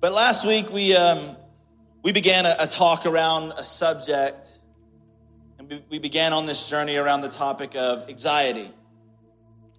[0.00, 1.36] But last week we um,
[2.04, 4.56] we began a, a, talk around a subject,
[5.58, 8.70] and we, we began on this journey around the topic of anxiety.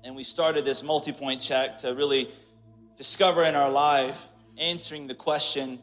[0.04, 2.29] And we started this multi-point check to really
[2.97, 4.28] discover in our life,
[4.58, 5.79] answering the question,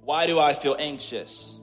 [0.00, 1.60] why do I feel anxious?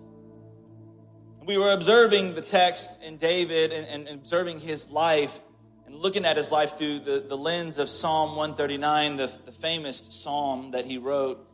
[1.43, 5.39] We were observing the text in David and, and, observing his life
[5.87, 10.07] and looking at his life through the, the lens of Psalm 139, the, the famous
[10.11, 11.49] psalm that he wrote.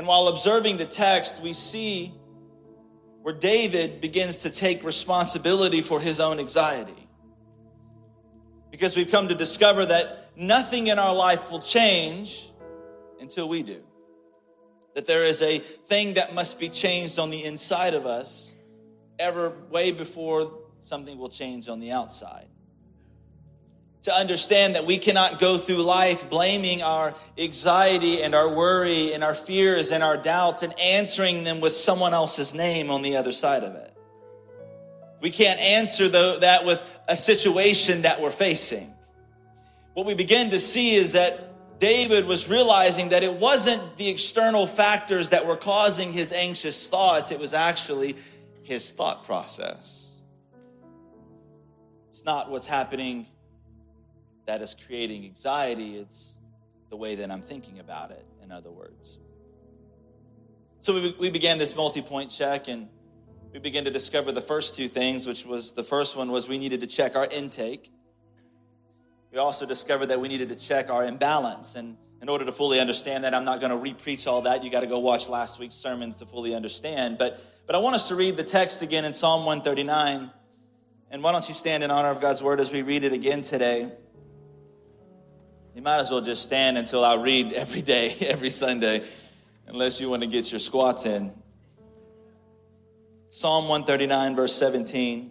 [0.00, 2.14] And while observing the text, we see
[3.20, 7.06] where David begins to take responsibility for his own anxiety.
[8.70, 12.50] Because we've come to discover that nothing in our life will change
[13.20, 13.82] until we do.
[14.94, 18.54] That there is a thing that must be changed on the inside of us,
[19.18, 22.48] ever way before something will change on the outside
[24.02, 29.22] to understand that we cannot go through life blaming our anxiety and our worry and
[29.22, 33.32] our fears and our doubts and answering them with someone else's name on the other
[33.32, 33.94] side of it.
[35.20, 38.94] We can't answer that with a situation that we're facing.
[39.92, 44.66] What we begin to see is that David was realizing that it wasn't the external
[44.66, 48.16] factors that were causing his anxious thoughts, it was actually
[48.62, 50.10] his thought process.
[52.08, 53.26] It's not what's happening
[54.46, 56.34] that is creating anxiety, it's
[56.88, 59.18] the way that I'm thinking about it, in other words.
[60.80, 62.88] So we, we began this multi point check and
[63.52, 66.58] we began to discover the first two things, which was the first one was we
[66.58, 67.90] needed to check our intake.
[69.32, 71.74] We also discovered that we needed to check our imbalance.
[71.74, 74.64] And in order to fully understand that, I'm not going to re-preach all that.
[74.64, 77.18] You got to go watch last week's sermons to fully understand.
[77.18, 80.32] But but I want us to read the text again in Psalm 139.
[81.12, 83.42] And why don't you stand in honor of God's word as we read it again
[83.42, 83.92] today?
[85.74, 89.04] You might as well just stand until I read every day, every Sunday,
[89.66, 91.32] unless you want to get your squats in.
[93.30, 95.30] Psalm 139, verse 17.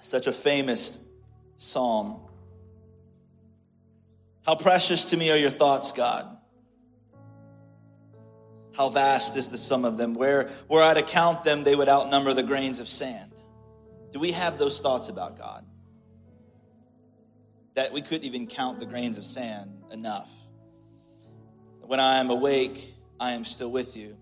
[0.00, 0.98] Such a famous
[1.56, 2.20] psalm.
[4.44, 6.36] How precious to me are your thoughts, God.
[8.76, 10.14] How vast is the sum of them.
[10.14, 13.30] Where, were I to count them, they would outnumber the grains of sand.
[14.10, 15.64] Do we have those thoughts about God?
[17.74, 20.30] That we couldn't even count the grains of sand enough.
[21.80, 24.16] When I am awake, I am still with you.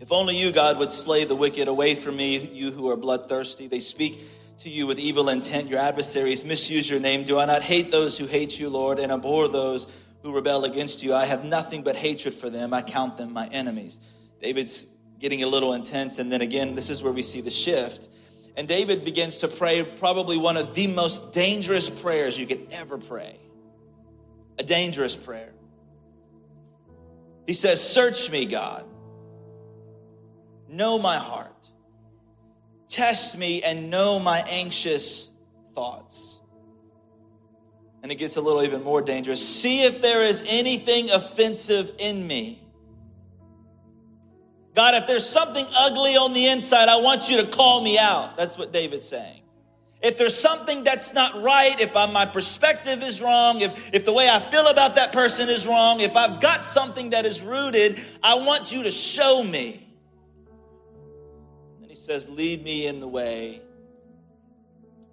[0.00, 3.66] If only you, God, would slay the wicked away from me, you who are bloodthirsty.
[3.66, 4.22] They speak
[4.58, 5.68] to you with evil intent.
[5.68, 7.24] Your adversaries misuse your name.
[7.24, 9.88] Do I not hate those who hate you, Lord, and abhor those
[10.22, 11.14] who rebel against you?
[11.14, 12.72] I have nothing but hatred for them.
[12.72, 14.00] I count them my enemies.
[14.40, 14.86] David's
[15.18, 16.18] getting a little intense.
[16.18, 18.08] And then again, this is where we see the shift
[18.58, 22.98] and David begins to pray probably one of the most dangerous prayers you could ever
[22.98, 23.38] pray.
[24.58, 25.52] A dangerous prayer.
[27.46, 28.84] He says, Search me, God.
[30.68, 31.70] Know my heart.
[32.88, 35.30] Test me and know my anxious
[35.72, 36.40] thoughts.
[38.02, 39.48] And it gets a little even more dangerous.
[39.48, 42.60] See if there is anything offensive in me
[44.78, 48.36] God, if there's something ugly on the inside, I want you to call me out.
[48.36, 49.42] That's what David's saying.
[50.00, 54.12] If there's something that's not right, if I'm, my perspective is wrong, if, if the
[54.12, 57.98] way I feel about that person is wrong, if I've got something that is rooted,
[58.22, 59.84] I want you to show me.
[61.82, 63.60] And he says, Lead me in the way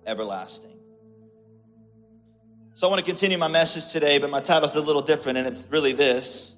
[0.06, 0.78] everlasting.
[2.74, 5.48] So I want to continue my message today, but my title's a little different, and
[5.48, 6.56] it's really this.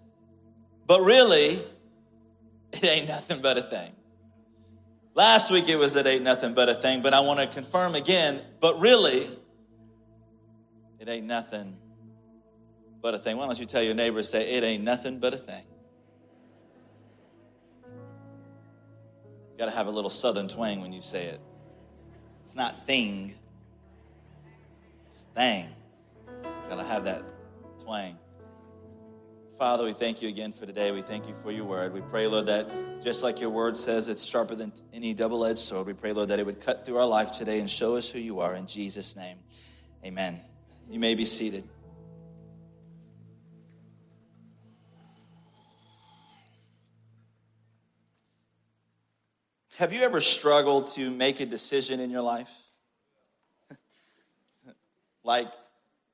[0.88, 1.62] But really,
[2.74, 3.92] it ain't nothing but a thing.
[5.14, 7.96] Last week it was it ain't nothing but a thing, but I want to confirm
[7.96, 9.28] again, but really,
[11.00, 11.78] it ain't nothing
[13.02, 13.38] but a thing.
[13.38, 15.64] Why don't you tell your neighbor, say, it ain't nothing but a thing.
[19.52, 21.42] You Got to have a little southern twang when you say it.
[22.44, 23.34] It's not thing,
[25.08, 25.70] it's thing.
[26.28, 27.24] You Got to have that
[27.84, 28.18] twang.
[29.58, 30.92] Father, we thank you again for today.
[30.92, 31.92] We thank you for your word.
[31.92, 35.58] We pray, Lord, that just like your word says, it's sharper than any double edged
[35.58, 35.88] sword.
[35.88, 38.20] We pray, Lord, that it would cut through our life today and show us who
[38.20, 38.54] you are.
[38.54, 39.40] In Jesus' name,
[40.06, 40.42] amen.
[40.92, 41.64] You may be seated.
[49.78, 52.56] Have you ever struggled to make a decision in your life?
[55.24, 55.52] like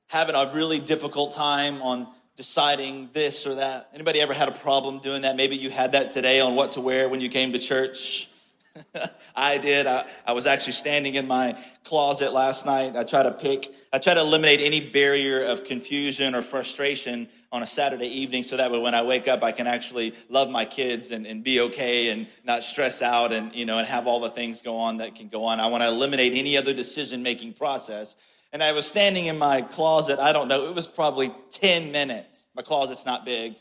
[0.07, 3.89] having a really difficult time on deciding this or that.
[3.93, 5.35] Anybody ever had a problem doing that?
[5.35, 8.29] Maybe you had that today on what to wear when you came to church.
[9.35, 9.85] I did.
[9.85, 12.95] I, I was actually standing in my closet last night.
[12.95, 17.61] I try to pick, I try to eliminate any barrier of confusion or frustration on
[17.61, 20.65] a Saturday evening so that way when I wake up, I can actually love my
[20.65, 24.19] kids and, and be okay and not stress out and, you know, and have all
[24.19, 25.59] the things go on that can go on.
[25.59, 28.15] I want to eliminate any other decision making process.
[28.53, 30.19] And I was standing in my closet.
[30.19, 30.69] I don't know.
[30.69, 32.49] It was probably 10 minutes.
[32.55, 33.55] My closet's not big,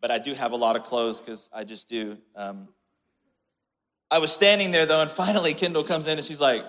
[0.00, 2.16] but I do have a lot of clothes because I just do.
[2.34, 2.68] Um,
[4.10, 6.64] I was standing there though, and finally Kendall comes in and she's like,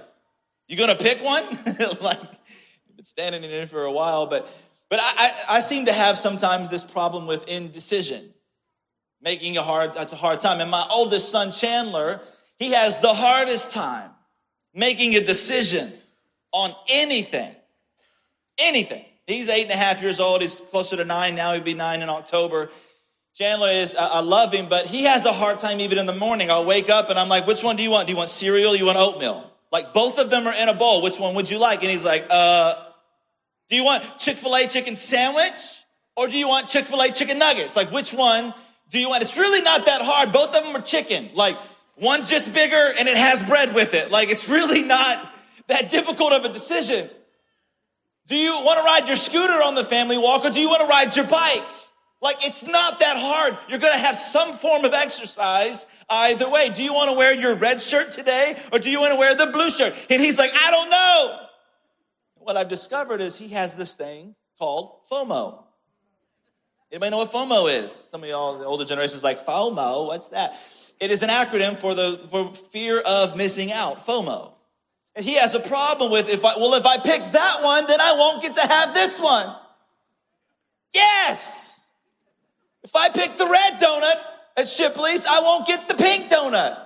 [0.68, 1.46] "You gonna pick one?"
[2.02, 2.20] like,
[2.94, 4.46] been standing in there for a while, but
[4.90, 8.34] but I, I, I seem to have sometimes this problem with indecision,
[9.22, 10.60] making a hard that's a hard time.
[10.60, 12.20] And my oldest son Chandler,
[12.60, 14.12] he has the hardest time
[14.74, 15.92] making a decision
[16.54, 17.54] on anything,
[18.58, 19.04] anything.
[19.28, 20.42] He's eight and a half years old.
[20.42, 21.54] He's closer to nine now.
[21.54, 22.70] He'll be nine in October.
[23.34, 26.52] Chandler is, I love him, but he has a hard time even in the morning.
[26.52, 28.08] I'll wake up and I'm like, which one do you want?
[28.08, 28.76] Do you want cereal?
[28.76, 29.50] You want oatmeal?
[29.72, 31.02] Like both of them are in a bowl.
[31.02, 31.82] Which one would you like?
[31.82, 32.76] And he's like, uh,
[33.70, 35.84] do you want Chick-fil-A chicken sandwich?
[36.16, 37.76] Or do you want Chick-fil-A chicken nuggets?
[37.76, 38.54] Like which one
[38.92, 39.24] do you want?
[39.24, 40.32] It's really not that hard.
[40.32, 41.32] Both of them are chicken.
[41.34, 41.58] Like
[41.98, 44.12] one's just bigger and it has bread with it.
[44.12, 45.33] Like it's really not
[45.68, 47.10] that difficult of a decision.
[48.28, 50.82] Do you want to ride your scooter on the family walk or do you want
[50.82, 51.64] to ride your bike?
[52.22, 53.58] Like, it's not that hard.
[53.68, 56.70] You're going to have some form of exercise either way.
[56.74, 59.36] Do you want to wear your red shirt today or do you want to wear
[59.36, 59.94] the blue shirt?
[60.10, 61.40] And he's like, I don't know.
[62.36, 65.64] What I've discovered is he has this thing called FOMO.
[66.94, 67.92] Anybody know what FOMO is?
[67.92, 70.08] Some of y'all, the older generations, like FOMO.
[70.08, 70.58] What's that?
[71.00, 74.06] It is an acronym for the for fear of missing out.
[74.06, 74.53] FOMO.
[75.16, 78.02] And he has a problem with if I well, if I pick that one, then
[78.02, 79.56] I won't get to have this one.
[80.94, 81.88] Yes.
[82.84, 84.16] If I pick the red donut
[84.58, 86.78] at Shipley's, I won't get the pink donut.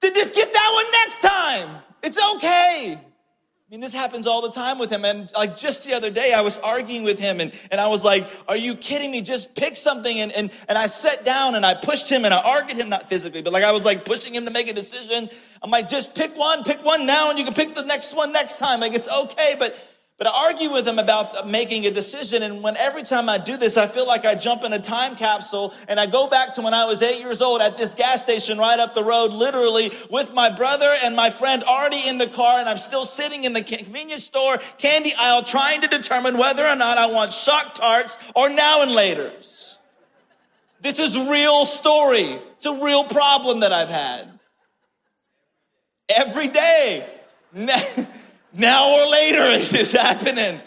[0.00, 1.82] Then just get that one next time.
[2.02, 2.98] It's okay.
[3.68, 5.04] I mean, this happens all the time with him.
[5.04, 8.02] And like just the other day, I was arguing with him and, and I was
[8.02, 9.20] like, are you kidding me?
[9.20, 10.20] Just pick something.
[10.20, 13.10] And, and, and I sat down and I pushed him and I argued him, not
[13.10, 15.28] physically, but like I was like pushing him to make a decision.
[15.62, 18.32] I'm like, just pick one, pick one now and you can pick the next one
[18.32, 18.80] next time.
[18.80, 19.54] Like it's okay.
[19.58, 19.76] But
[20.18, 22.42] but I argue with him about making a decision.
[22.42, 25.14] And when every time I do this, I feel like I jump in a time
[25.14, 28.20] capsule and I go back to when I was eight years old at this gas
[28.20, 32.26] station right up the road, literally with my brother and my friend already in the
[32.26, 32.58] car.
[32.58, 36.74] And I'm still sitting in the convenience store candy aisle trying to determine whether or
[36.74, 39.78] not I want shock tarts or now and laters.
[40.80, 42.40] This is real story.
[42.56, 44.26] It's a real problem that I've had.
[46.08, 47.06] Every day.
[48.52, 50.60] Now or later, it is happening.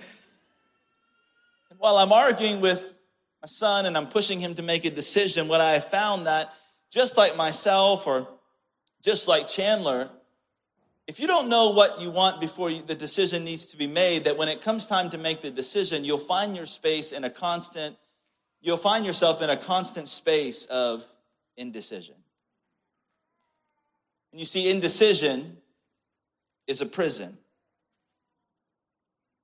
[1.70, 3.00] And while I'm arguing with
[3.42, 6.54] my son and I'm pushing him to make a decision, what I have found that
[6.92, 8.28] just like myself or
[9.02, 10.10] just like Chandler,
[11.08, 14.38] if you don't know what you want before the decision needs to be made, that
[14.38, 17.98] when it comes time to make the decision, you'll find your space in a constant,
[18.62, 21.06] you'll find yourself in a constant space of
[21.58, 22.16] indecision.
[24.32, 25.58] And you see, indecision
[26.68, 27.38] is a prison.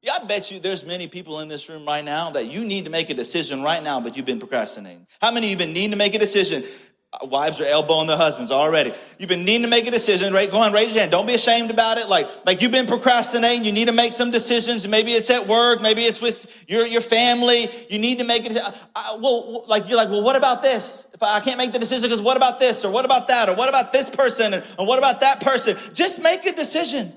[0.01, 2.85] Yeah, I bet you there's many people in this room right now that you need
[2.85, 5.07] to make a decision right now, but you've been procrastinating.
[5.19, 6.63] How many of you been needing to make a decision?
[7.11, 8.93] Uh, wives are elbowing their husbands already.
[9.17, 10.51] You've been needing to make a decision, right?
[10.51, 11.11] Go on, raise your hand.
[11.11, 12.09] Don't be ashamed about it.
[12.09, 13.63] Like, like you've been procrastinating.
[13.63, 14.87] You need to make some decisions.
[14.87, 15.81] Maybe it's at work.
[15.81, 17.69] Maybe it's with your, your family.
[17.89, 18.55] You need to make it.
[18.57, 21.07] Uh, well, like, you're like, well, what about this?
[21.13, 22.85] If I, I can't make the decision, because what about this?
[22.85, 23.49] Or what about that?
[23.49, 24.53] Or what about this person?
[24.53, 25.75] And, and what about that person?
[25.93, 27.13] Just make a decision.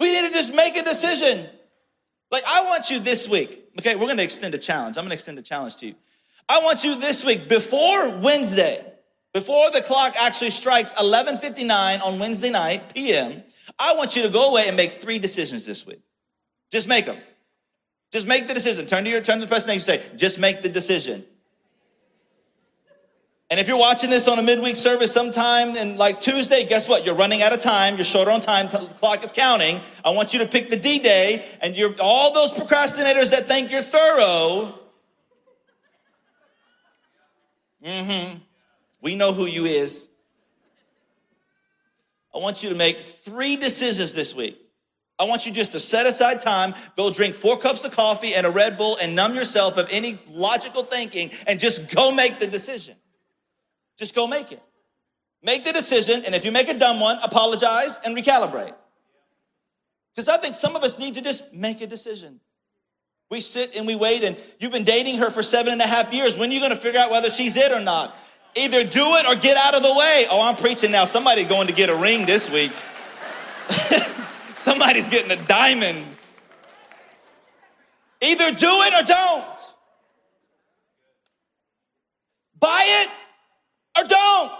[0.00, 1.48] We need to just make a decision.
[2.32, 4.96] Like, I want you this week, okay, we're gonna extend a challenge.
[4.96, 5.94] I'm gonna extend a challenge to you.
[6.48, 8.84] I want you this week, before Wednesday,
[9.34, 13.44] before the clock actually strikes 11:59 on Wednesday night PM,
[13.78, 16.00] I want you to go away and make three decisions this week.
[16.70, 17.18] Just make them.
[18.10, 18.86] Just make the decision.
[18.86, 21.24] Turn to your turn to the person next to you say, just make the decision.
[23.52, 27.04] And if you're watching this on a midweek service sometime in like Tuesday, guess what?
[27.04, 27.96] You're running out of time.
[27.96, 28.68] You're short on time.
[28.68, 29.82] The clock is counting.
[30.02, 33.70] I want you to pick the D day and you're all those procrastinators that think
[33.70, 34.78] you're thorough.
[37.84, 38.38] Mm-hmm.
[39.02, 40.08] We know who you is.
[42.34, 44.58] I want you to make three decisions this week.
[45.18, 48.46] I want you just to set aside time, go drink four cups of coffee and
[48.46, 52.46] a Red Bull and numb yourself of any logical thinking and just go make the
[52.46, 52.96] decision.
[54.02, 54.60] Just go make it.
[55.44, 58.74] Make the decision, and if you make a dumb one, apologize and recalibrate.
[60.12, 62.40] Because I think some of us need to just make a decision.
[63.30, 66.12] We sit and we wait, and you've been dating her for seven and a half
[66.12, 66.36] years.
[66.36, 68.16] When are you going to figure out whether she's it or not?
[68.56, 70.26] Either do it or get out of the way.
[70.28, 71.04] Oh, I'm preaching now.
[71.04, 72.72] Somebody going to get a ring this week.
[74.54, 76.08] Somebody's getting a diamond.
[78.20, 79.74] Either do it or don't.
[82.58, 83.08] Buy it
[83.96, 84.52] or don't.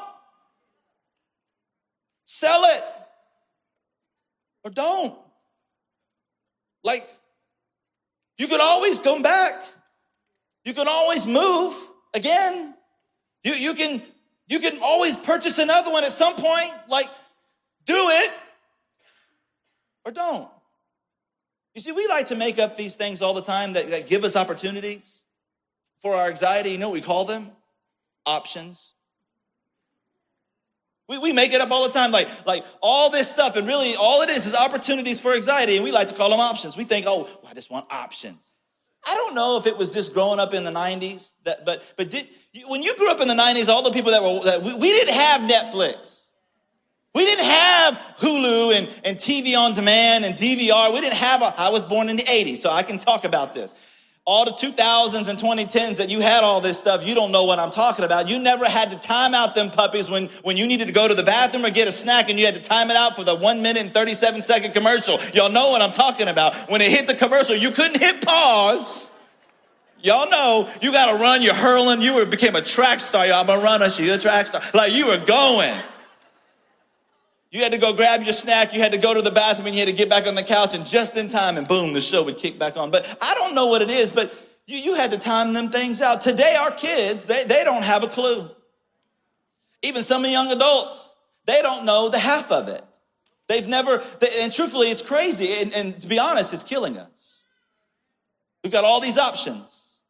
[2.24, 2.84] Sell it
[4.64, 5.18] or don't.
[6.84, 7.08] Like,
[8.38, 9.54] you can always come back.
[10.64, 11.74] You can always move
[12.14, 12.74] again.
[13.44, 14.02] You, you can
[14.48, 16.72] you can always purchase another one at some point.
[16.88, 17.06] Like,
[17.86, 18.30] do it
[20.04, 20.48] or don't.
[21.74, 24.24] You see, we like to make up these things all the time that, that give
[24.24, 25.24] us opportunities
[26.00, 26.70] for our anxiety.
[26.70, 27.50] You know what we call them?
[28.26, 28.94] Options.
[31.08, 33.94] We, we make it up all the time, like, like all this stuff, and really
[33.96, 36.76] all it is is opportunities for anxiety, and we like to call them options.
[36.76, 38.54] We think, oh, well, I just want options.
[39.06, 42.08] I don't know if it was just growing up in the 90s, that, but, but
[42.08, 42.28] did,
[42.68, 44.90] when you grew up in the 90s, all the people that were, that we, we
[44.90, 46.28] didn't have Netflix.
[47.14, 50.94] We didn't have Hulu and, and TV on demand and DVR.
[50.94, 53.54] We didn't have, a, I was born in the 80s, so I can talk about
[53.54, 53.74] this
[54.24, 57.58] all the 2000s and 2010s that you had all this stuff, you don't know what
[57.58, 58.28] I'm talking about.
[58.28, 61.14] You never had to time out them puppies when, when you needed to go to
[61.14, 63.34] the bathroom or get a snack and you had to time it out for the
[63.34, 65.18] one minute and 37 second commercial.
[65.34, 66.54] Y'all know what I'm talking about.
[66.70, 69.10] When it hit the commercial, you couldn't hit pause.
[70.02, 73.26] Y'all know you gotta run, you're hurling, you were, became a track star.
[73.26, 74.60] Y'all, I'm a runner, she a track star.
[74.72, 75.80] Like you were going.
[77.52, 79.76] You had to go grab your snack, you had to go to the bathroom, and
[79.76, 82.00] you had to get back on the couch, and just in time, and boom, the
[82.00, 82.90] show would kick back on.
[82.90, 84.34] But I don't know what it is, but
[84.66, 86.22] you, you had to time them things out.
[86.22, 88.50] Today, our kids, they, they don't have a clue.
[89.82, 92.82] Even some young adults, they don't know the half of it.
[93.48, 95.60] They've never, they, and truthfully, it's crazy.
[95.60, 97.44] And, and to be honest, it's killing us.
[98.64, 100.00] We've got all these options,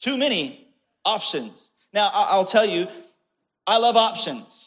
[0.00, 0.66] too many
[1.04, 1.70] options.
[1.92, 2.88] Now, I'll tell you,
[3.64, 4.63] I love options.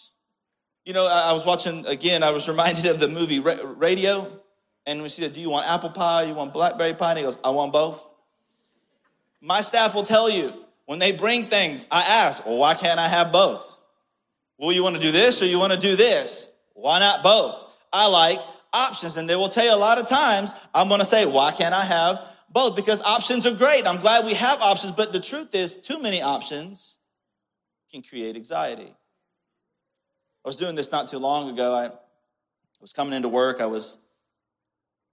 [0.88, 4.39] You know, I was watching again, I was reminded of the movie Radio.
[4.86, 6.24] And we said, Do you want apple pie?
[6.24, 7.10] You want blackberry pie?
[7.10, 8.01] And he goes, I want both.
[9.41, 10.53] My staff will tell you
[10.86, 13.77] when they bring things, I ask, Well, why can't I have both?
[14.58, 16.48] Well, you want to do this or you want to do this?
[16.74, 17.67] Why not both?
[17.91, 18.39] I like
[18.72, 19.17] options.
[19.17, 21.75] And they will tell you a lot of times, I'm going to say, Why can't
[21.75, 22.77] I have both?
[22.77, 23.86] Because options are great.
[23.86, 24.94] I'm glad we have options.
[24.94, 26.98] But the truth is, too many options
[27.91, 28.96] can create anxiety.
[30.48, 31.75] I was doing this not too long ago.
[31.75, 31.92] I
[32.80, 33.60] was coming into work.
[33.60, 33.98] I was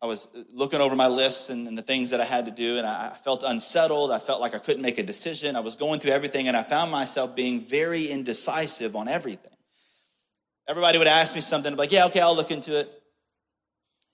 [0.01, 2.79] I was looking over my lists and, and the things that I had to do,
[2.79, 4.13] and I, I felt unsettled.
[4.13, 5.57] I felt like I couldn't make a decision.
[5.57, 9.51] I was going through everything, and I found myself being very indecisive on everything.
[10.69, 13.03] Everybody would ask me something, I'm like, yeah, okay, I'll look into it.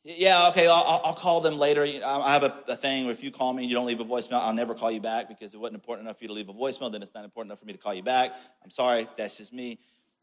[0.02, 1.82] Yeah, okay, I'll, I'll call them later.
[1.82, 4.06] I have a, a, thing where if you call me and you don't leave a
[4.06, 6.48] voicemail, I'll never call you back because it wasn't important enough for you to leave
[6.48, 8.34] a voicemail, then it's not important enough for me to call you back.
[8.64, 9.80] I'm sorry, that's just me.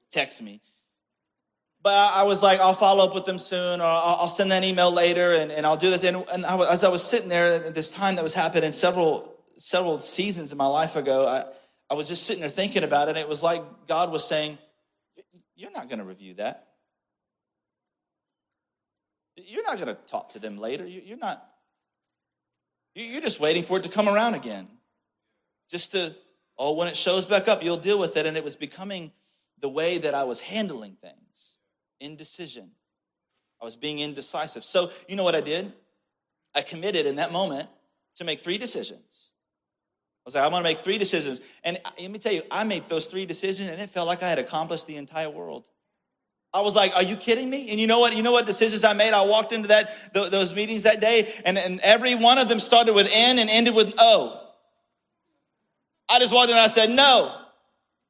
[0.09, 0.59] Text me.
[1.87, 4.61] But I, was like, I'll follow up with them soon, or I'll, I'll send that
[4.65, 6.03] email later, and, and I'll do this.
[6.03, 9.33] And, and I, as I was sitting there at this time that was happening several
[9.57, 11.45] several seasons in my life ago, I,
[11.89, 13.11] I was just sitting there thinking about it.
[13.11, 14.57] And it was like God was saying,
[15.55, 16.67] You're not going to review that.
[19.37, 20.85] You're not going to talk to them later.
[20.85, 21.41] You're not.
[22.95, 24.67] You're just waiting for it to come around again.
[25.71, 26.13] Just to,
[26.57, 28.25] oh, when it shows back up, you'll deal with it.
[28.25, 29.13] And it was becoming
[29.61, 31.17] the way that I was handling things
[31.99, 32.71] indecision.
[33.61, 34.63] I was being indecisive.
[34.63, 35.73] So, you know what I did?
[36.55, 37.67] I committed in that moment
[38.15, 39.31] to make three decisions.
[40.25, 41.41] I was like, I'm gonna make three decisions.
[41.63, 44.23] And uh, let me tell you, I made those three decisions and it felt like
[44.23, 45.63] I had accomplished the entire world.
[46.53, 47.69] I was like, are you kidding me?
[47.69, 48.15] And you know what?
[48.15, 49.13] You know what decisions I made?
[49.13, 52.93] I walked into that those meetings that day, and, and every one of them started
[52.93, 54.47] with N and ended with O.
[56.09, 57.46] I just walked in and I said, no.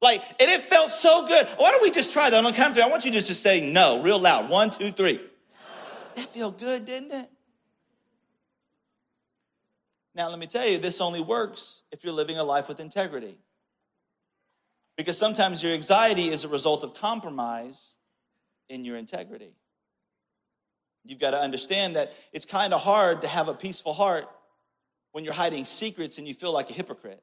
[0.00, 1.46] Like, and it felt so good.
[1.56, 2.82] Why don't we just try that on count of three?
[2.82, 4.48] I want you just to say no real loud.
[4.48, 5.14] One, two, three.
[5.14, 5.20] No.
[6.14, 7.28] That felt good, didn't it?
[10.14, 13.38] Now, let me tell you, this only works if you're living a life with integrity.
[14.96, 17.96] Because sometimes your anxiety is a result of compromise
[18.68, 19.54] in your integrity.
[21.04, 24.28] You've got to understand that it's kind of hard to have a peaceful heart
[25.12, 27.22] when you're hiding secrets and you feel like a hypocrite.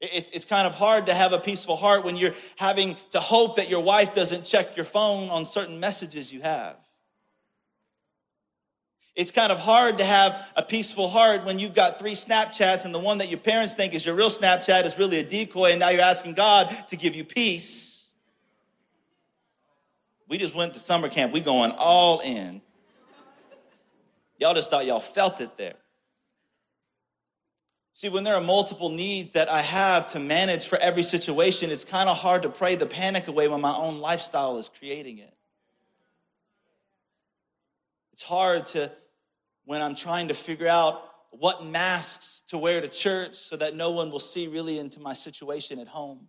[0.00, 3.56] It's, it's kind of hard to have a peaceful heart when you're having to hope
[3.56, 6.76] that your wife doesn't check your phone on certain messages you have.
[9.14, 12.94] It's kind of hard to have a peaceful heart when you've got three Snapchats and
[12.94, 15.80] the one that your parents think is your real Snapchat is really a decoy and
[15.80, 18.12] now you're asking God to give you peace.
[20.28, 21.32] We just went to summer camp.
[21.32, 22.60] We going all in.
[24.38, 25.76] Y'all just thought y'all felt it there.
[27.96, 31.82] See, when there are multiple needs that I have to manage for every situation, it's
[31.82, 35.32] kind of hard to pray the panic away when my own lifestyle is creating it.
[38.12, 38.92] It's hard to,
[39.64, 43.92] when I'm trying to figure out what masks to wear to church so that no
[43.92, 46.28] one will see really into my situation at home.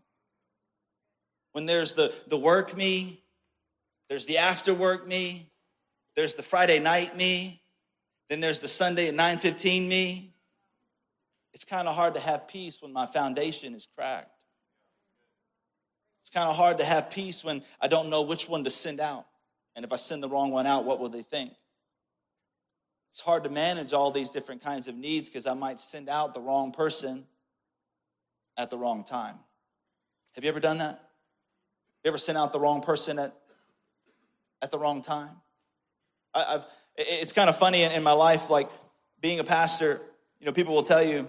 [1.52, 3.24] When there's the, the work me,
[4.08, 5.52] there's the after work me,
[6.16, 7.62] there's the Friday night me,
[8.30, 10.34] then there's the Sunday at 9:15 me,
[11.58, 14.30] it's kind of hard to have peace when my foundation is cracked.
[16.22, 19.00] It's kind of hard to have peace when I don't know which one to send
[19.00, 19.26] out.
[19.76, 21.54] And if I send the wrong one out, what will they think?
[23.10, 26.36] It's hard to manage all these different kinds of needs because I might send out
[26.36, 27.26] the wrong person
[28.56, 29.38] at the wrong time.
[30.36, 31.10] Have you ever done that?
[32.04, 33.34] You ever sent out the wrong person at,
[34.62, 35.32] at the wrong time?
[36.36, 38.70] I, have it's kind of funny in, in my life, like
[39.22, 40.00] being a pastor,
[40.40, 41.28] you know, people will tell you,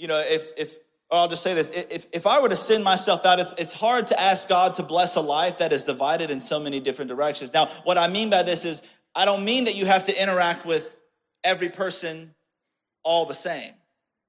[0.00, 0.76] you know, if, if,
[1.10, 3.74] oh, I'll just say this if, if I were to send myself out, it's, it's
[3.74, 7.10] hard to ask God to bless a life that is divided in so many different
[7.10, 7.52] directions.
[7.52, 8.82] Now, what I mean by this is,
[9.14, 10.98] I don't mean that you have to interact with
[11.44, 12.34] every person
[13.02, 13.74] all the same.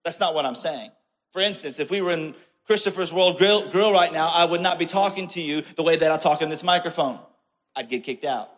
[0.04, 0.92] That's not what I'm saying.
[1.32, 2.36] For instance, if we were in
[2.66, 5.96] Christopher's World Grille, Grill right now, I would not be talking to you the way
[5.96, 7.18] that I talk in this microphone.
[7.78, 8.52] I'd get kicked out.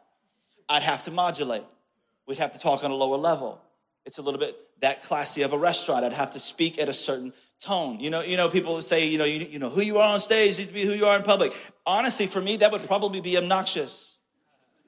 [0.68, 1.64] I'd have to modulate.
[2.26, 3.62] We'd have to talk on a lower level.
[4.06, 6.06] It's a little bit that classy of a restaurant.
[6.06, 8.00] I'd have to speak at a certain tone.
[8.00, 10.20] You know, you know, people say, you know, you, you know, who you are on
[10.20, 11.54] stage needs to be who you are in public.
[11.86, 14.18] Honestly, for me, that would probably be obnoxious.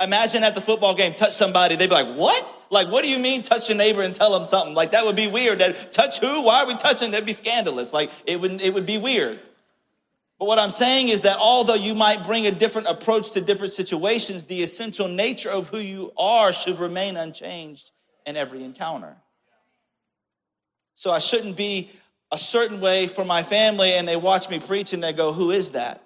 [0.02, 2.46] Imagine at the football game, touch somebody, they'd be like, what?
[2.70, 4.74] Like, what do you mean touch your neighbor and tell them something?
[4.74, 5.60] Like, that would be weird.
[5.60, 6.44] That touch who?
[6.44, 7.12] Why are we touching?
[7.12, 7.94] That'd be scandalous.
[7.94, 9.40] Like, it would, it would be weird.
[10.38, 13.72] But what I'm saying is that although you might bring a different approach to different
[13.72, 17.92] situations, the essential nature of who you are should remain unchanged
[18.26, 19.16] in every encounter.
[20.96, 21.92] So I shouldn't be
[22.32, 25.52] a certain way for my family and they watch me preach and they go, Who
[25.52, 26.02] is that?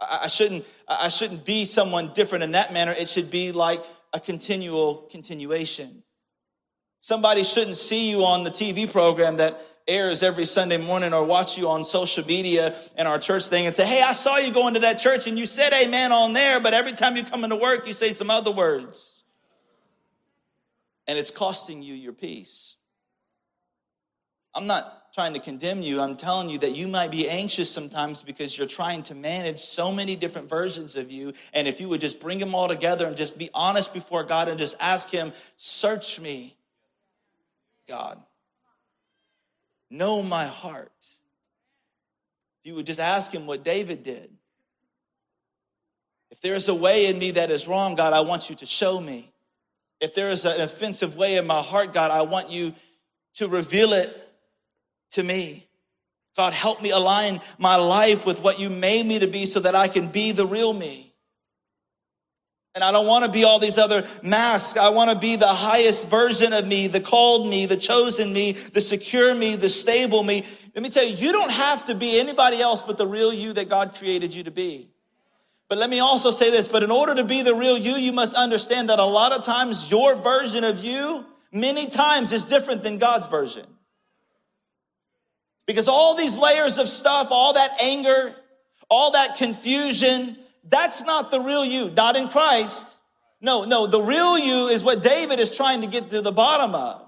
[0.00, 2.92] I shouldn't, I shouldn't be someone different in that manner.
[2.92, 6.02] It should be like a continual continuation.
[7.00, 11.58] Somebody shouldn't see you on the TV program that airs every Sunday morning or watch
[11.58, 14.74] you on social media and our church thing and say, Hey, I saw you going
[14.74, 17.56] to that church and you said amen on there, but every time you come into
[17.56, 19.24] work, you say some other words.
[21.06, 22.76] And it's costing you your peace.
[24.54, 26.00] I'm not trying to condemn you.
[26.00, 29.92] I'm telling you that you might be anxious sometimes because you're trying to manage so
[29.92, 31.34] many different versions of you.
[31.52, 34.48] And if you would just bring them all together and just be honest before God
[34.48, 36.56] and just ask Him, Search me,
[37.86, 38.22] God.
[39.90, 40.90] Know my heart.
[42.60, 44.30] If you would just ask Him what David did.
[46.30, 48.98] If there's a way in me that is wrong, God, I want you to show
[48.98, 49.30] me.
[50.00, 52.74] If there is an offensive way in my heart, God, I want you
[53.34, 54.21] to reveal it
[55.12, 55.68] to me.
[56.36, 59.74] God, help me align my life with what you made me to be so that
[59.74, 61.12] I can be the real me.
[62.74, 64.78] And I don't want to be all these other masks.
[64.78, 68.52] I want to be the highest version of me, the called me, the chosen me,
[68.52, 70.46] the secure me, the stable me.
[70.74, 73.52] Let me tell you, you don't have to be anybody else but the real you
[73.52, 74.88] that God created you to be.
[75.68, 78.12] But let me also say this, but in order to be the real you, you
[78.12, 82.82] must understand that a lot of times your version of you, many times, is different
[82.82, 83.66] than God's version.
[85.66, 88.34] Because all these layers of stuff, all that anger,
[88.90, 90.36] all that confusion,
[90.68, 93.00] that's not the real you, not in Christ.
[93.40, 96.74] No, no, the real you is what David is trying to get to the bottom
[96.74, 97.02] of.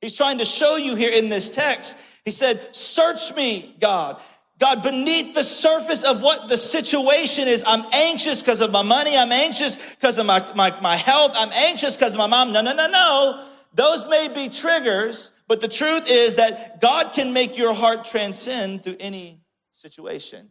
[0.00, 1.98] He's trying to show you here in this text.
[2.24, 4.20] He said, Search me, God.
[4.58, 9.16] God, beneath the surface of what the situation is, I'm anxious because of my money.
[9.16, 11.32] I'm anxious because of my, my, my health.
[11.34, 12.52] I'm anxious because of my mom.
[12.52, 13.44] No, no, no, no.
[13.74, 18.84] Those may be triggers, but the truth is that God can make your heart transcend
[18.84, 19.40] through any
[19.72, 20.50] situation.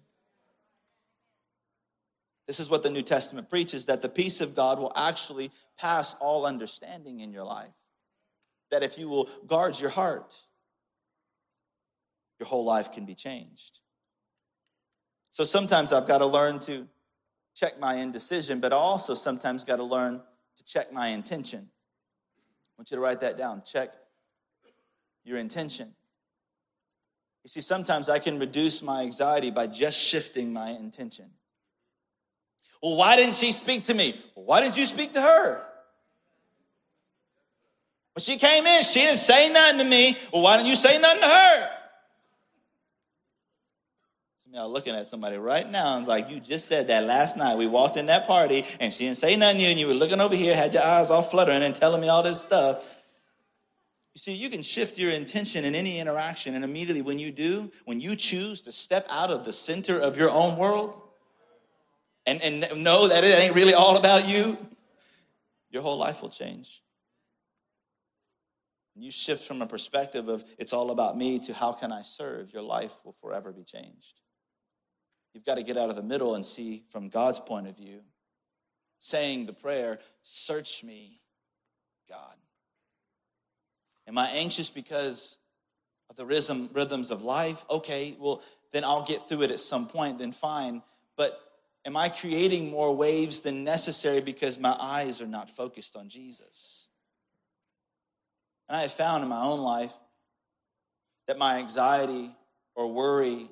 [2.47, 6.15] This is what the New Testament preaches that the peace of God will actually pass
[6.15, 7.73] all understanding in your life.
[8.71, 10.35] That if you will guard your heart,
[12.39, 13.79] your whole life can be changed.
[15.29, 16.87] So sometimes I've got to learn to
[17.55, 20.21] check my indecision, but I also sometimes got to learn
[20.57, 21.69] to check my intention.
[22.77, 23.61] I want you to write that down.
[23.65, 23.93] Check
[25.23, 25.93] your intention.
[27.43, 31.25] You see, sometimes I can reduce my anxiety by just shifting my intention.
[32.81, 34.19] Well, why didn't she speak to me?
[34.35, 35.63] why didn't you speak to her?
[38.13, 40.17] When she came in, she didn't say nothing to me.
[40.33, 41.69] Well, why didn't you say nothing to her?
[44.53, 47.57] Y'all looking at somebody right now and it's like, you just said that last night.
[47.57, 49.93] We walked in that party and she didn't say nothing to you and you were
[49.93, 53.01] looking over here, had your eyes all fluttering and telling me all this stuff.
[54.13, 57.71] You see, you can shift your intention in any interaction, and immediately when you do,
[57.85, 61.01] when you choose to step out of the center of your own world
[62.25, 64.57] and, and know that it ain't really all about you,
[65.69, 66.83] your whole life will change.
[68.97, 72.51] You shift from a perspective of it's all about me to how can I serve,
[72.51, 74.19] your life will forever be changed.
[75.33, 78.01] You've got to get out of the middle and see from God's point of view,
[78.99, 81.21] saying the prayer, Search me,
[82.09, 82.35] God.
[84.07, 85.39] Am I anxious because
[86.09, 87.63] of the rhythm, rhythms of life?
[87.69, 88.41] Okay, well,
[88.73, 90.81] then I'll get through it at some point, then fine.
[91.15, 91.39] But
[91.85, 96.87] am I creating more waves than necessary because my eyes are not focused on Jesus?
[98.67, 99.93] And I have found in my own life
[101.27, 102.31] that my anxiety
[102.75, 103.49] or worry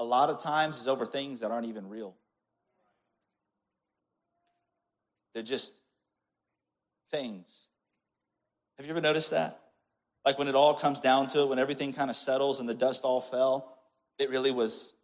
[0.00, 2.14] a lot of times is over things that aren't even real.
[5.34, 5.82] They're just
[7.10, 7.68] things.
[8.78, 9.60] Have you ever noticed that?
[10.24, 12.74] Like when it all comes down to it, when everything kind of settles and the
[12.74, 13.76] dust all fell,
[14.18, 14.94] it really was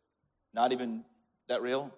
[0.55, 1.05] not even
[1.49, 1.95] that real.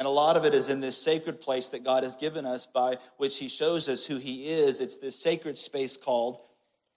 [0.00, 2.66] And a lot of it is in this sacred place that God has given us
[2.66, 4.80] by which He shows us who He is.
[4.80, 6.40] It's this sacred space called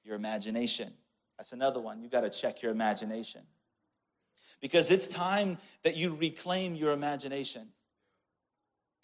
[0.04, 0.92] your imagination.
[1.38, 2.02] That's another one.
[2.02, 3.44] You've got to check your imagination.
[4.62, 7.70] Because it's time that you reclaim your imagination.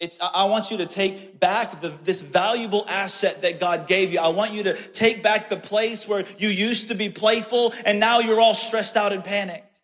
[0.00, 4.18] It's, I want you to take back the, this valuable asset that God gave you.
[4.18, 8.00] I want you to take back the place where you used to be playful and
[8.00, 9.80] now you're all stressed out and panicked.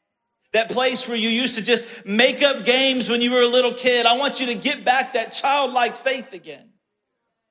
[0.53, 3.73] That place where you used to just make up games when you were a little
[3.73, 4.05] kid.
[4.05, 6.70] I want you to get back that childlike faith again.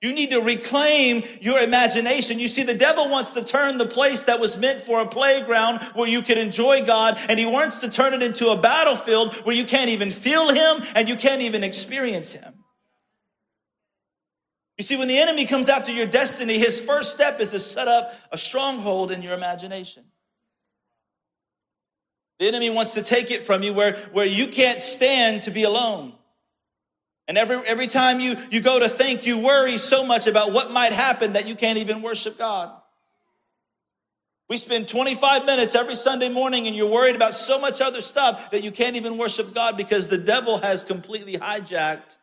[0.02, 2.40] You need to reclaim your imagination.
[2.40, 5.82] You see, the devil wants to turn the place that was meant for a playground
[5.94, 9.56] where you can enjoy God, and he wants to turn it into a battlefield where
[9.56, 12.54] you can't even feel him and you can't even experience him.
[14.78, 17.90] You see, when the enemy comes after your destiny, his first step is to set
[17.90, 20.06] up a stronghold in your imagination.
[22.40, 25.64] The enemy wants to take it from you where, where you can't stand to be
[25.64, 26.14] alone.
[27.30, 30.72] And every, every time you, you go to think, you worry so much about what
[30.72, 32.76] might happen that you can't even worship God.
[34.50, 38.50] We spend 25 minutes every Sunday morning and you're worried about so much other stuff
[38.50, 42.18] that you can't even worship God because the devil has completely hijacked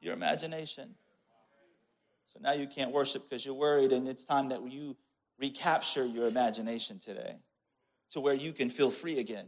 [0.00, 0.94] your imagination.
[2.24, 4.96] So now you can't worship because you're worried, and it's time that you
[5.40, 7.34] recapture your imagination today
[8.10, 9.46] to where you can feel free again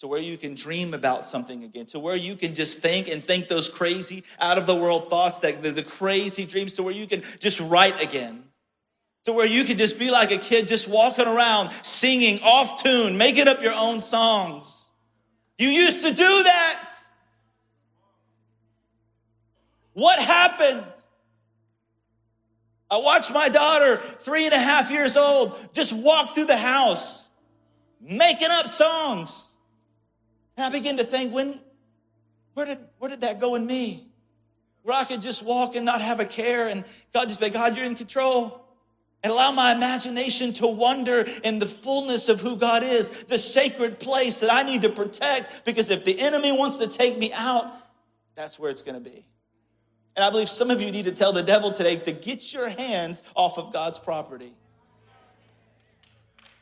[0.00, 3.22] to where you can dream about something again, to where you can just think and
[3.22, 6.94] think those crazy, out of the world thoughts, that the, the crazy dreams, to where
[6.94, 8.44] you can just write again.
[9.24, 13.18] To where you can just be like a kid, just walking around, singing off tune,
[13.18, 14.90] making up your own songs.
[15.58, 16.94] You used to do that.
[19.92, 20.82] What happened?
[22.90, 27.28] I watched my daughter, three and a half years old, just walk through the house,
[28.00, 29.49] making up songs.
[30.56, 31.60] And I begin to think, when,
[32.54, 34.08] where did, where did that go in me?
[34.82, 37.76] Where I could just walk and not have a care and God just be, God,
[37.76, 38.64] you're in control.
[39.22, 44.00] And allow my imagination to wonder in the fullness of who God is, the sacred
[44.00, 47.70] place that I need to protect, because if the enemy wants to take me out,
[48.34, 49.26] that's where it's going to be.
[50.16, 52.70] And I believe some of you need to tell the devil today to get your
[52.70, 54.54] hands off of God's property.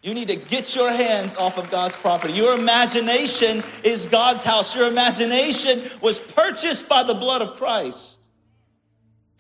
[0.03, 2.33] You need to get your hands off of God's property.
[2.33, 4.77] Your imagination is God's house.
[4.77, 8.31] Your imagination was purchased by the blood of Christ.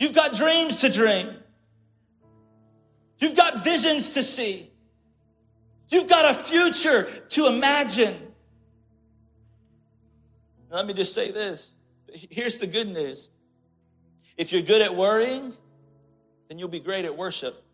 [0.01, 1.29] You've got dreams to dream.
[3.19, 4.71] You've got visions to see.
[5.91, 8.15] You've got a future to imagine.
[10.71, 11.77] Let me just say this.
[12.13, 13.31] Here's the good news.
[14.37, 15.55] If you're good at worrying,
[16.49, 17.65] then you'll be great at worship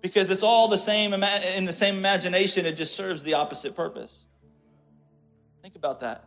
[0.00, 4.26] because it's all the same in the same imagination it just serves the opposite purpose.
[5.62, 6.24] Think about that.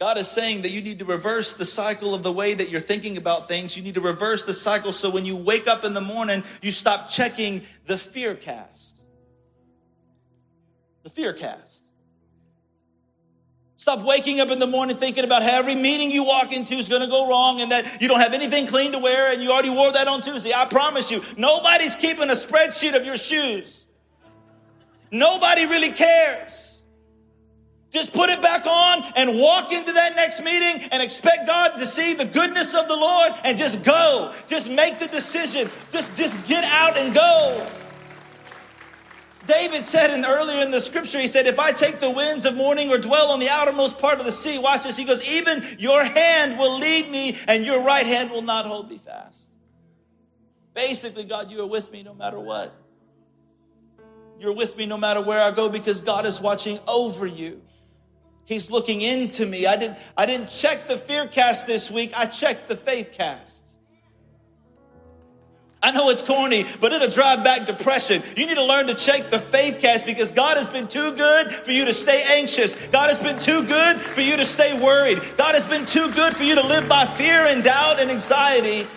[0.00, 2.80] God is saying that you need to reverse the cycle of the way that you're
[2.80, 3.76] thinking about things.
[3.76, 6.72] You need to reverse the cycle so when you wake up in the morning you
[6.72, 9.06] stop checking the fear cast.
[11.04, 11.84] The fear cast
[13.84, 16.88] Stop waking up in the morning thinking about how every meeting you walk into is
[16.88, 19.52] going to go wrong and that you don't have anything clean to wear and you
[19.52, 20.52] already wore that on Tuesday.
[20.56, 23.86] I promise you, nobody's keeping a spreadsheet of your shoes.
[25.10, 26.82] Nobody really cares.
[27.90, 31.84] Just put it back on and walk into that next meeting and expect God to
[31.84, 34.32] see the goodness of the Lord and just go.
[34.46, 35.68] Just make the decision.
[35.92, 37.83] Just, just get out and go.
[39.46, 42.54] David said in earlier in the scripture, he said, If I take the winds of
[42.54, 44.96] morning or dwell on the outermost part of the sea, watch this.
[44.96, 48.90] He goes, Even your hand will lead me, and your right hand will not hold
[48.90, 49.50] me fast.
[50.74, 52.74] Basically, God, you are with me no matter what.
[54.38, 57.62] You're with me no matter where I go because God is watching over you.
[58.44, 59.66] He's looking into me.
[59.66, 62.12] I didn't, I didn't check the fear cast this week.
[62.16, 63.63] I checked the faith cast.
[65.84, 68.22] I know it's corny, but it'll drive back depression.
[68.38, 71.52] You need to learn to check the faith cast because God has been too good
[71.52, 72.74] for you to stay anxious.
[72.86, 75.20] God has been too good for you to stay worried.
[75.36, 78.88] God has been too good for you to live by fear and doubt and anxiety.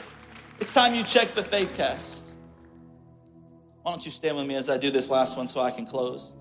[0.61, 2.33] It's time you check the faith cast.
[3.81, 5.85] Why don't you stand with me as I do this last one so I can
[5.85, 6.33] close?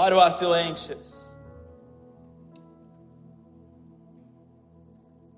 [0.00, 1.36] Why do I feel anxious?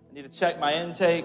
[0.08, 1.24] I need to check my intake.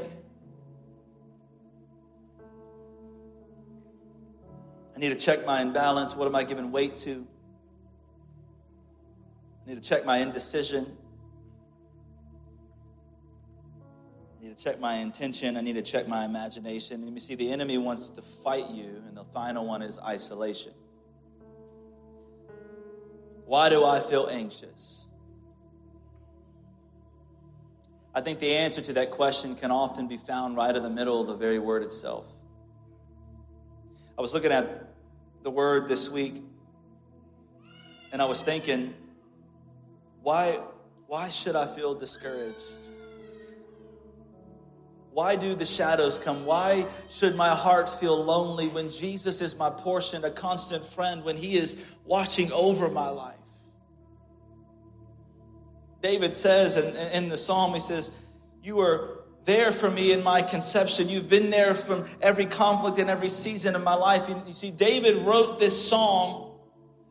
[4.95, 6.15] I need to check my imbalance.
[6.15, 7.27] What am I giving weight to?
[9.63, 10.97] I need to check my indecision.
[14.39, 15.57] I need to check my intention.
[15.57, 17.03] I need to check my imagination.
[17.03, 20.73] Let me see, the enemy wants to fight you, and the final one is isolation.
[23.47, 25.07] Why do I feel anxious?
[28.13, 31.21] I think the answer to that question can often be found right in the middle
[31.21, 32.25] of the very word itself.
[34.17, 34.89] I was looking at
[35.43, 36.43] the word this week
[38.11, 38.93] and I was thinking,
[40.23, 40.59] why,
[41.05, 42.89] why should I feel discouraged?
[45.17, 46.45] Why do the shadows come?
[46.45, 51.37] Why should my heart feel lonely when Jesus is my portion, a constant friend, when
[51.37, 53.33] He is watching over my life?
[56.03, 58.11] David says in, in the psalm, he says,
[58.61, 61.09] You were there for me in my conception.
[61.09, 64.29] You've been there from every conflict and every season of my life.
[64.29, 66.46] You see, David wrote this psalm,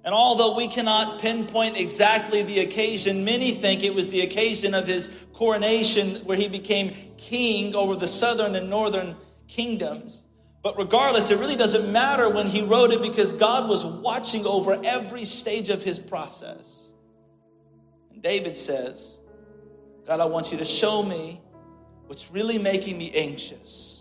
[0.07, 4.87] and although we cannot pinpoint exactly the occasion, many think it was the occasion of
[4.87, 9.17] his coronation where he became king over the southern and northern
[9.49, 10.29] kingdoms.
[10.63, 14.81] But regardless, it really doesn't matter when he wrote it because God was watching over
[14.85, 16.93] every stage of his process.
[18.13, 19.21] And David says,
[20.07, 21.41] God, I want you to show me
[22.07, 23.96] what's really making me anxious.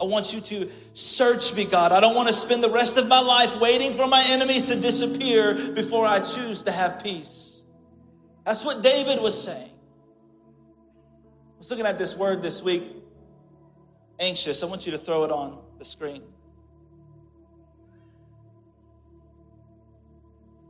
[0.00, 1.92] I want you to search me, God.
[1.92, 4.76] I don't want to spend the rest of my life waiting for my enemies to
[4.76, 7.62] disappear before I choose to have peace.
[8.46, 9.68] That's what David was saying.
[9.68, 12.82] I was looking at this word this week,
[14.18, 14.62] anxious.
[14.62, 16.22] I want you to throw it on the screen.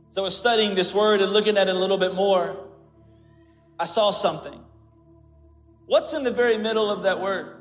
[0.09, 2.57] So I was studying this word and looking at it a little bit more,
[3.79, 4.59] I saw something.
[5.85, 7.60] What's in the very middle of that word?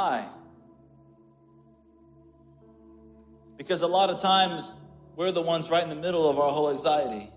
[0.00, 0.26] I.
[3.58, 4.74] Because a lot of times
[5.14, 7.30] we're the ones right in the middle of our whole anxiety.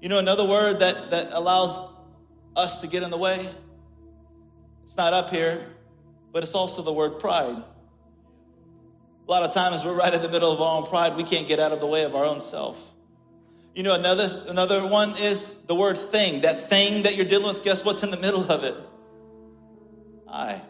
[0.00, 1.80] You know, another word that, that allows
[2.54, 3.48] us to get in the way?
[4.84, 5.66] It's not up here,
[6.32, 7.56] but it's also the word pride.
[9.26, 11.16] A lot of times we're right in the middle of our own pride.
[11.16, 12.92] We can't get out of the way of our own self.
[13.74, 16.42] You know, another, another one is the word thing.
[16.42, 18.76] That thing that you're dealing with, guess what's in the middle of it?
[20.28, 20.62] I.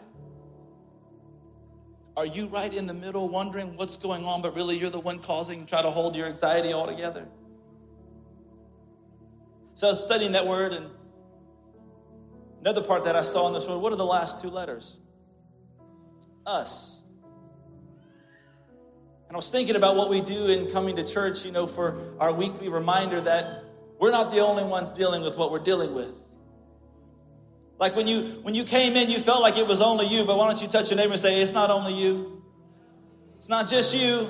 [2.17, 5.19] Are you right in the middle wondering what's going on, but really you're the one
[5.19, 7.27] causing, try to hold your anxiety all together?
[9.73, 10.89] So I was studying that word, and
[12.61, 14.99] another part that I saw in this word, what are the last two letters?
[16.45, 17.01] Us.
[19.27, 21.99] And I was thinking about what we do in coming to church, you know, for
[22.19, 23.65] our weekly reminder that
[23.99, 26.13] we're not the only ones dealing with what we're dealing with.
[27.79, 30.37] Like when you when you came in, you felt like it was only you, but
[30.37, 32.43] why don't you touch your neighbor and say, it's not only you.
[33.37, 34.29] It's not just you.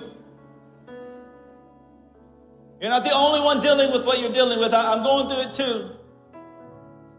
[2.81, 4.73] You're not the only one dealing with what you're dealing with.
[4.73, 5.91] I'm going through it too.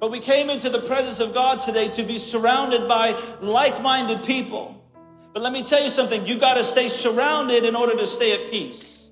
[0.00, 4.22] But we came into the presence of God today to be surrounded by like minded
[4.24, 4.76] people
[5.36, 8.32] but let me tell you something you got to stay surrounded in order to stay
[8.32, 9.10] at peace.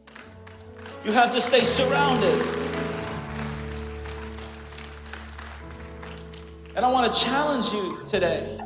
[1.05, 2.63] You have to stay surrounded.
[6.76, 8.58] And I want to challenge you today.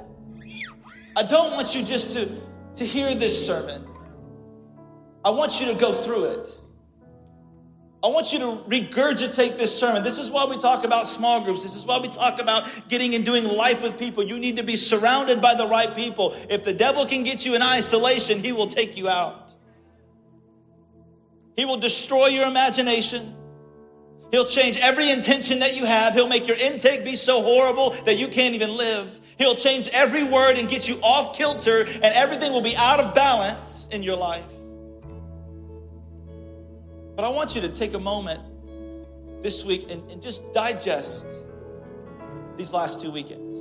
[1.16, 2.28] I don't want you just to,
[2.76, 3.86] to hear this sermon,
[5.24, 6.60] I want you to go through it.
[8.02, 10.04] I want you to regurgitate this sermon.
[10.04, 11.64] This is why we talk about small groups.
[11.64, 14.22] This is why we talk about getting and doing life with people.
[14.22, 16.32] You need to be surrounded by the right people.
[16.48, 19.52] If the devil can get you in isolation, he will take you out.
[21.56, 23.34] He will destroy your imagination.
[24.30, 26.14] He'll change every intention that you have.
[26.14, 29.18] He'll make your intake be so horrible that you can't even live.
[29.38, 33.14] He'll change every word and get you off kilter, and everything will be out of
[33.14, 34.44] balance in your life.
[37.16, 38.40] But I want you to take a moment
[39.42, 41.28] this week and, and just digest
[42.56, 43.56] these last two weekends.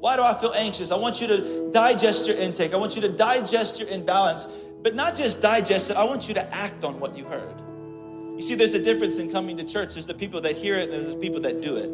[0.00, 0.90] Why do I feel anxious?
[0.90, 2.72] I want you to digest your intake.
[2.72, 4.46] I want you to digest your imbalance,
[4.82, 7.67] but not just digest it, I want you to act on what you heard.
[8.38, 9.94] You see, there's a difference in coming to church.
[9.94, 11.90] There's the people that hear it, and there's the people that do it.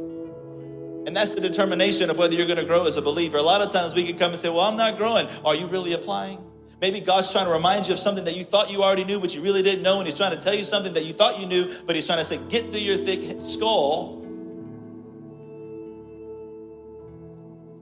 [1.06, 3.38] And that's the determination of whether you're going to grow as a believer.
[3.38, 5.26] A lot of times we can come and say, Well, I'm not growing.
[5.42, 6.38] Are you really applying?
[6.82, 9.34] Maybe God's trying to remind you of something that you thought you already knew, but
[9.34, 10.00] you really didn't know.
[10.00, 12.18] And He's trying to tell you something that you thought you knew, but He's trying
[12.18, 14.20] to say, Get through your thick skull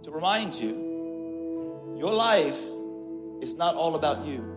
[0.04, 2.60] to remind you your life
[3.40, 4.51] is not all about you.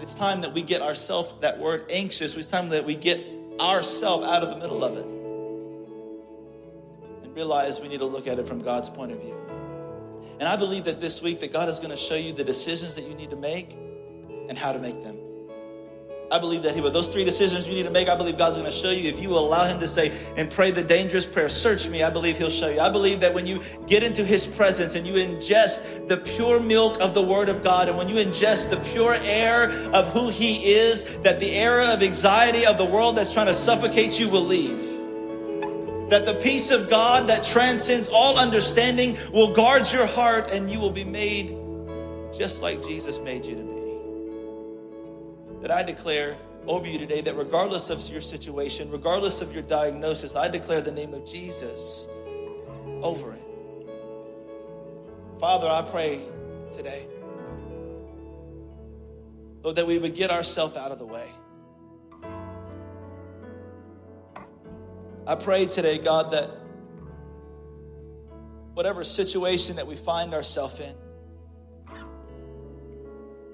[0.00, 3.20] It's time that we get ourselves, that word anxious, it's time that we get
[3.60, 5.04] ourselves out of the middle of it
[7.22, 9.36] and realize we need to look at it from God's point of view.
[10.38, 12.94] And I believe that this week that God is going to show you the decisions
[12.94, 13.76] that you need to make
[14.48, 15.18] and how to make them.
[16.30, 16.92] I believe that He will.
[16.92, 19.08] Those three decisions you need to make, I believe God's going to show you.
[19.08, 22.38] If you allow Him to say and pray the dangerous prayer, search me, I believe
[22.38, 22.80] He'll show you.
[22.80, 27.00] I believe that when you get into His presence and you ingest the pure milk
[27.00, 30.72] of the Word of God, and when you ingest the pure air of who He
[30.72, 34.44] is, that the era of anxiety of the world that's trying to suffocate you will
[34.44, 34.78] leave.
[36.10, 40.78] That the peace of God that transcends all understanding will guard your heart and you
[40.78, 41.56] will be made
[42.32, 43.79] just like Jesus made you to be
[45.60, 50.36] that I declare over you today that regardless of your situation, regardless of your diagnosis,
[50.36, 52.08] I declare the name of Jesus
[53.02, 53.42] over it.
[55.38, 56.22] Father, I pray
[56.70, 57.06] today,
[59.62, 61.28] Lord, that we would get ourselves out of the way.
[65.26, 66.50] I pray today, God, that
[68.74, 70.94] whatever situation that we find ourselves in,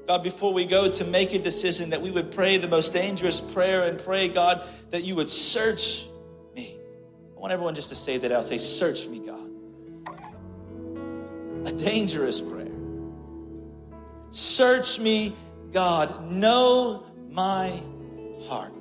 [0.06, 3.40] God, before we go to make a decision, that we would pray the most dangerous
[3.40, 6.06] prayer and pray, God, that you would search
[6.54, 6.76] me.
[7.36, 8.44] I want everyone just to say that out.
[8.44, 9.50] Say, Search me, God.
[11.66, 12.70] A dangerous prayer.
[14.30, 15.34] Search me,
[15.72, 16.30] God.
[16.30, 17.82] Know my
[18.48, 18.72] heart.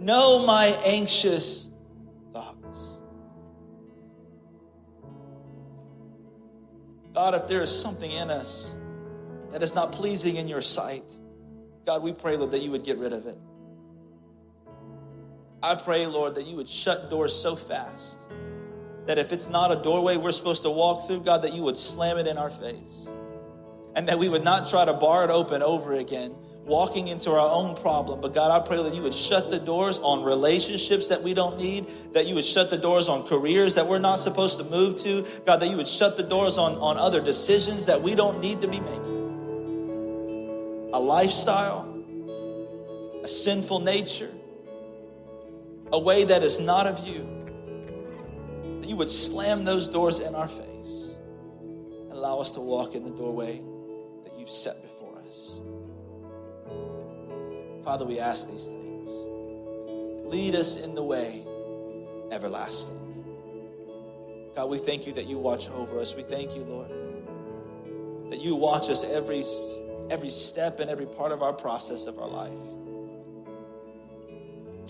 [0.00, 1.67] Know my anxious
[7.18, 8.76] God, if there is something in us
[9.50, 11.18] that is not pleasing in your sight,
[11.84, 13.36] God, we pray, Lord, that you would get rid of it.
[15.60, 18.30] I pray, Lord, that you would shut doors so fast
[19.06, 21.76] that if it's not a doorway we're supposed to walk through, God, that you would
[21.76, 23.08] slam it in our face.
[23.96, 26.36] And that we would not try to bar it open over again,
[26.68, 28.20] walking into our own problem.
[28.20, 31.58] But God, I pray that you would shut the doors on relationships that we don't
[31.58, 34.96] need, that you would shut the doors on careers that we're not supposed to move
[34.96, 35.26] to.
[35.46, 38.60] God, that you would shut the doors on, on other decisions that we don't need
[38.60, 39.18] to be making.
[40.92, 41.88] A lifestyle,
[43.24, 44.30] a sinful nature,
[45.90, 47.26] a way that is not of you.
[48.82, 51.16] That you would slam those doors in our face
[52.02, 53.62] and allow us to walk in the doorway
[54.24, 55.60] that you've set before us.
[57.88, 59.10] Father, we ask these things.
[60.30, 61.42] Lead us in the way
[62.30, 62.98] everlasting.
[64.54, 66.14] God, we thank you that you watch over us.
[66.14, 66.90] We thank you, Lord,
[68.30, 69.42] that you watch us every,
[70.10, 72.52] every step and every part of our process of our life.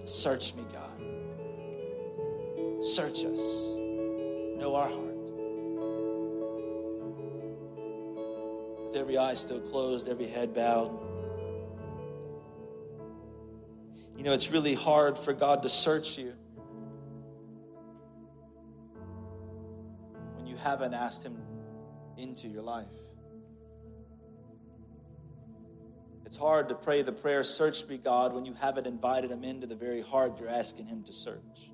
[0.04, 1.00] Search me, God.
[2.82, 3.64] Search us.
[4.58, 5.04] Know our heart.
[8.86, 11.17] With every eye still closed, every head bowed.
[14.18, 16.32] You know, it's really hard for God to search you
[20.34, 21.40] when you haven't asked Him
[22.16, 22.88] into your life.
[26.26, 29.68] It's hard to pray the prayer, Search me, God, when you haven't invited Him into
[29.68, 31.70] the very heart you're asking Him to search.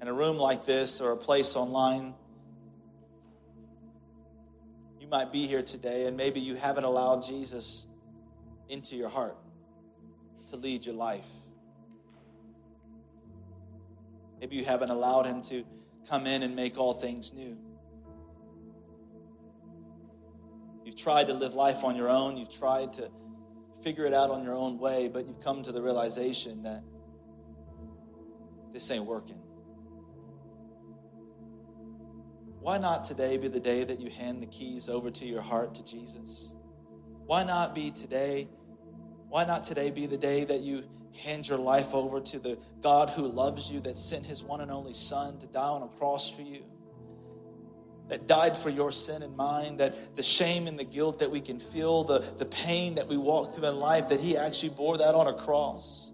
[0.00, 2.14] In a room like this or a place online,
[5.00, 7.88] you might be here today and maybe you haven't allowed Jesus
[8.68, 9.36] into your heart
[10.46, 11.28] to lead your life.
[14.40, 15.64] Maybe you haven't allowed Him to
[16.08, 17.58] come in and make all things new.
[20.84, 23.10] You've tried to live life on your own, you've tried to
[23.82, 26.82] figure it out on your own way, but you've come to the realization that
[28.72, 29.40] this ain't working.
[32.60, 35.74] Why not today be the day that you hand the keys over to your heart
[35.76, 36.52] to Jesus?
[37.24, 38.48] Why not be today?
[39.28, 40.84] Why not today be the day that you
[41.22, 44.70] hand your life over to the God who loves you, that sent his one and
[44.70, 46.62] only Son to die on a cross for you?
[48.08, 51.40] that died for your sin and mine, that the shame and the guilt that we
[51.40, 54.98] can feel, the, the pain that we walk through in life, that He actually bore
[54.98, 56.12] that on a cross.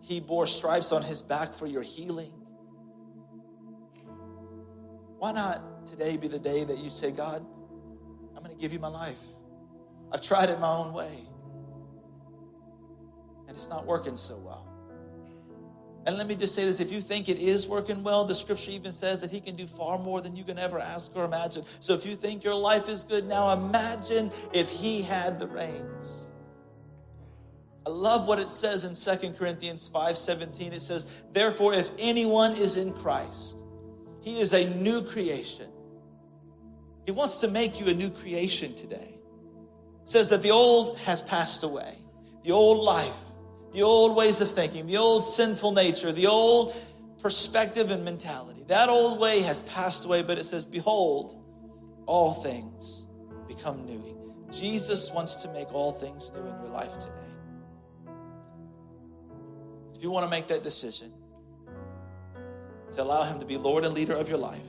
[0.00, 2.32] He bore stripes on His back for your healing.
[5.18, 7.44] Why not today be the day that you say, God,
[8.34, 9.20] I'm going to give you my life?
[10.10, 11.27] I've tried it my own way,
[13.48, 14.68] and it's not working so well.
[16.06, 18.70] And let me just say this if you think it is working well, the scripture
[18.70, 21.64] even says that He can do far more than you can ever ask or imagine.
[21.80, 26.30] So if you think your life is good now, imagine if He had the reins.
[27.86, 30.72] I love what it says in 2 Corinthians 5:17.
[30.72, 33.58] It says, "Therefore if anyone is in Christ,
[34.20, 35.70] he is a new creation."
[37.06, 39.18] He wants to make you a new creation today.
[40.02, 41.96] It says that the old has passed away.
[42.42, 43.27] The old life
[43.72, 46.74] the old ways of thinking, the old sinful nature, the old
[47.22, 48.64] perspective and mentality.
[48.68, 51.36] That old way has passed away, but it says, Behold,
[52.06, 53.06] all things
[53.46, 54.04] become new.
[54.50, 57.14] Jesus wants to make all things new in your life today.
[59.94, 61.12] If you want to make that decision
[62.92, 64.60] to allow Him to be Lord and leader of your life,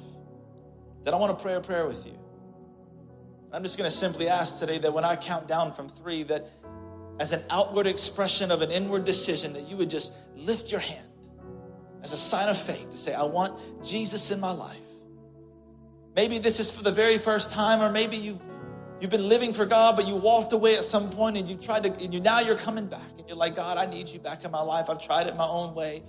[1.03, 2.17] then I want to pray a prayer with you.
[3.51, 6.49] I'm just going to simply ask today that when I count down from three, that
[7.19, 11.05] as an outward expression of an inward decision that you would just lift your hand
[12.01, 14.77] as a sign of faith to say, I want Jesus in my life.
[16.15, 18.41] Maybe this is for the very first time, or maybe you've
[18.99, 21.83] you've been living for God, but you walked away at some point and you tried
[21.83, 24.43] to, and you now you're coming back and you're like, God, I need you back
[24.43, 24.89] in my life.
[24.89, 26.03] I've tried it my own way.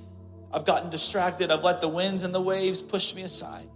[0.52, 1.50] I've gotten distracted.
[1.50, 3.68] I've let the winds and the waves push me aside.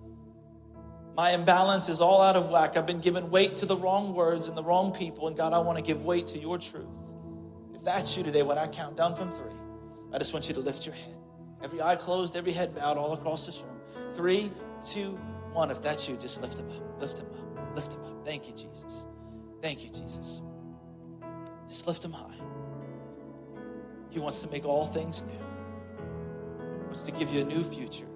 [1.16, 2.76] My imbalance is all out of whack.
[2.76, 5.28] I've been giving weight to the wrong words and the wrong people.
[5.28, 7.03] And God, I want to give weight to your truth
[7.85, 9.53] that's you today, when I count down from three,
[10.12, 11.16] I just want you to lift your head.
[11.62, 14.14] Every eye closed, every head bowed all across this room.
[14.14, 14.51] Three,
[14.85, 15.18] two,
[15.53, 15.70] one.
[15.70, 17.01] If that's you, just lift them up.
[17.01, 17.76] Lift them up.
[17.76, 18.24] Lift them up.
[18.24, 19.07] Thank you, Jesus.
[19.62, 20.43] Thank you, Jesus.
[21.68, 22.37] Just lift them high.
[24.11, 25.32] He wants to make all things new.
[25.32, 28.07] He wants to give you a new future.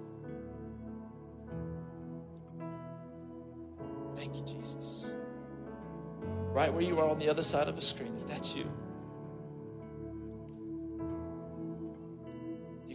[4.15, 5.11] Thank you, Jesus.
[6.51, 8.71] Right where you are on the other side of the screen, if that's you.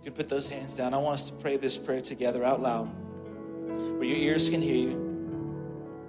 [0.04, 0.92] Can put those hands down.
[0.92, 2.84] I want us to pray this prayer together out loud
[3.96, 4.90] where your ears can hear you.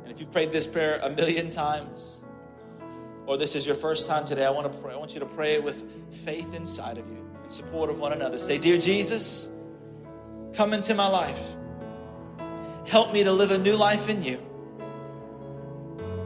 [0.04, 2.24] And if you've prayed this prayer a million times,
[3.26, 4.94] or this is your first time today, I want to pray.
[4.94, 8.12] I want you to pray it with faith inside of you, in support of one
[8.12, 8.38] another.
[8.38, 9.50] Say, Dear Jesus,
[10.54, 11.56] come into my life.
[12.86, 14.40] Help me to live a new life in you.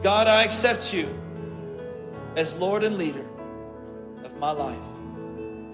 [0.02, 1.08] God, I accept you
[2.36, 3.24] as Lord and leader
[4.24, 4.84] of my life.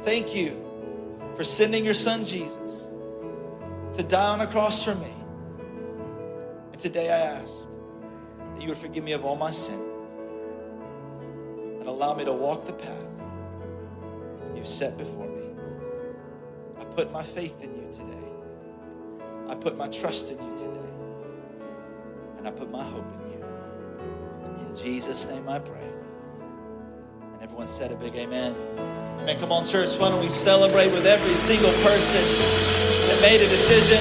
[0.03, 0.66] Thank you
[1.37, 2.89] for sending your son Jesus
[3.93, 5.13] to die on a cross for me.
[6.73, 7.69] And today I ask
[8.55, 9.83] that you would forgive me of all my sin
[11.79, 13.07] and allow me to walk the path
[14.55, 15.43] you've set before me.
[16.81, 18.13] I put my faith in you today.
[19.49, 20.81] I put my trust in you today.
[22.39, 24.67] And I put my hope in you.
[24.67, 25.93] In Jesus' name I pray.
[27.35, 29.06] And everyone said a big amen.
[29.21, 29.39] Amen.
[29.41, 29.97] Come on, church.
[29.99, 32.23] Why don't we celebrate with every single person
[33.09, 33.99] that made a decision?